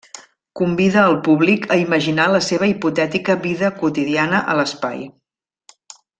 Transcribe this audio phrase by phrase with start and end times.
[0.59, 5.07] Convida al públic a imaginar la seva hipotètica vida quotidiana a l'espai.